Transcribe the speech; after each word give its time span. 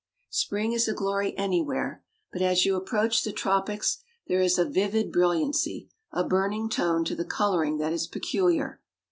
Spring 0.31 0.71
is 0.73 0.87
a 0.87 0.95
glory 0.95 1.37
anywhere; 1.37 2.03
but, 2.33 2.41
as 2.41 2.65
you 2.65 2.75
approach 2.75 3.21
the 3.23 3.31
tropics, 3.31 3.99
there 4.25 4.41
is 4.41 4.57
a 4.57 4.65
vivid 4.65 5.11
brilliancy, 5.11 5.91
a 6.11 6.23
burning 6.23 6.69
tone, 6.69 7.05
to 7.05 7.13
the 7.13 7.23
coloring, 7.23 7.77
that 7.77 7.93
is 7.93 8.07
peculiar. 8.07 8.81